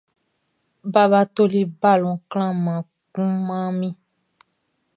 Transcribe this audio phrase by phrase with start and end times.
[0.93, 2.81] Baba toli balɔn klanhan
[3.13, 3.89] kun man mi.